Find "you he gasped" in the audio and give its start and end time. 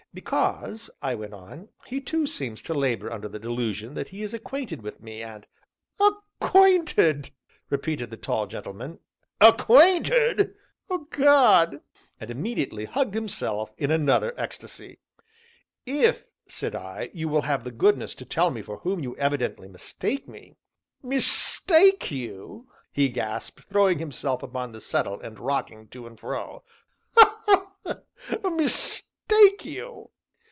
22.11-23.63